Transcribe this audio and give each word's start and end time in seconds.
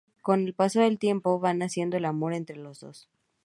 Con 0.23 0.45
el 0.47 0.55
paso 0.55 0.79
del 0.79 0.97
tiempo 0.97 1.39
va 1.39 1.53
naciendo 1.53 1.95
el 1.95 2.05
amor 2.05 2.33
entre 2.33 2.55
los 2.55 2.79
dos. 2.79 3.07